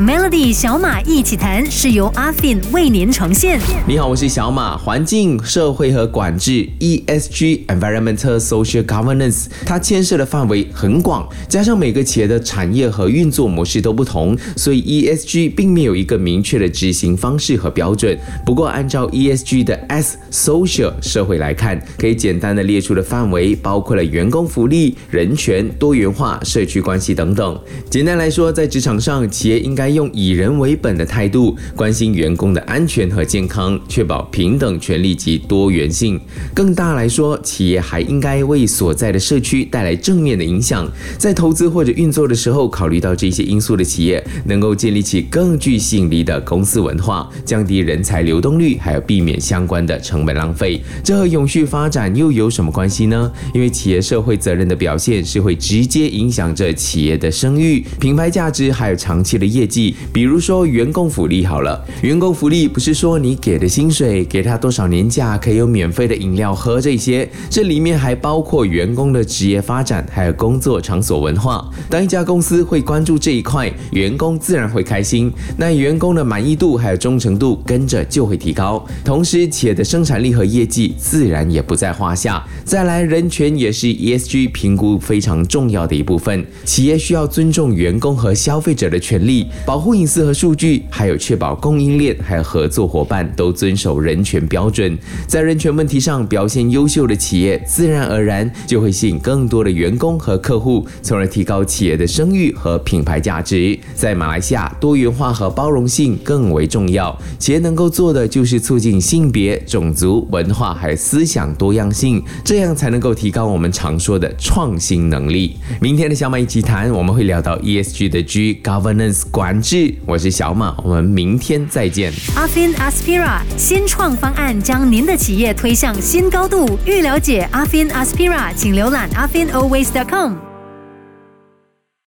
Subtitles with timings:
[0.00, 3.60] Melody 小马一起谈是由阿 Fin 为您呈现。
[3.86, 4.74] 你好，我是小马。
[4.74, 18.18] 环境、社会和管制 （ESG，Environmental Social Governance） 它牵涉的范围很广，加上每个企业的产业和运作模式都不同，所以 ESG 并没有一个明确的执行方式和标准。
[18.46, 27.60] 不过，按照 ESG 的 S（Social 社会来看，可以简单的列出的范围包括了员工福利、人权、多元化、社区关系等等。
[27.90, 36.20] 简单来说，在职场上，企业应该用以人为本的态度，关心员工的安全和健康，确保平等权利及多元性。
[36.54, 40.90] 更大来说，企业还应该为所在的社区带来正面的影响。
[41.18, 50.80] 在投资或者运作的时候，考虑到这些因素的企业，能够建立起更具吸引力的公司文化，降低人才流动率，还有避免相关的成本浪费。
[51.02, 53.30] 这和永续发展又有什么关系呢？
[53.54, 59.79] 因为企业社会责任的表现是会直接影响着企业的声誉、品牌价值，还有长期的业绩。
[60.12, 71.64] 比如说员工福利好了，员工福利不是说你给的薪水，给他多少年假，可以有免费的饮料喝这些，这里面还包括员工的职业发展，还有工作场所文化。
[71.88, 82.44] 当一家公司会关注这一块，员工自然会开心，那员工的满意度还有忠诚度跟着就会提高，同时企业的生产力和业绩自然也不在话下。
[82.64, 94.98] 再来，人权也是 ESG 评估非常重要的一部分，企业需要尊重员工和消费者的权利，保护隐私和数据，还有确保供应链还有合作伙伴都遵守人权标准。
[95.26, 103.78] 在人权问题上表现优秀的企业，自然而然就会吸引更多的员工和客户，从而提高企业的声誉和品牌价值。
[103.94, 115.56] 在马来西亚，多元化和包容性更为重要，企业能够做的就是促进性别、种族、文化还有思想多样性，这样才能够提高我们常说的创新能力。
[115.80, 119.94] 明天的小马一起谈，我们会聊到 ESG 的 G Governance 管制。
[120.04, 122.12] 我是小马，我们明天再见。
[122.36, 126.78] 阿 Fin Aspira 新创方案将您的企业推向新高度。
[126.84, 130.49] 欲了解阿 Fin Aspira，请浏览 a f i n Always.com。